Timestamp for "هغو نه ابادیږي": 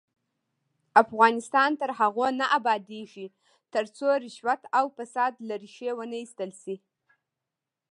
1.99-3.27